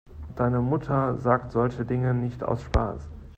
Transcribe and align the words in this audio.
Deine 0.35 0.61
Mutter 0.61 1.13
sagt 1.19 1.51
solche 1.51 1.85
Dinge 1.85 2.15
nicht 2.15 2.41
aus 2.43 2.63
Spaß. 2.63 3.07